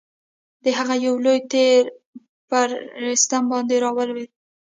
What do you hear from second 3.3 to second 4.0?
باندي را